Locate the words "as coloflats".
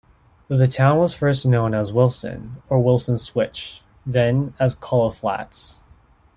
4.59-5.81